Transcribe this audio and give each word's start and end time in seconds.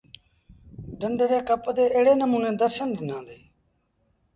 ڍنڍ 0.99 1.19
ري 1.29 1.39
ڪپ 1.49 1.63
تي 1.75 1.83
ايڙي 1.95 2.13
نموٚني 2.21 2.51
درشن 2.61 2.87
ڏنآندي۔ 2.97 3.37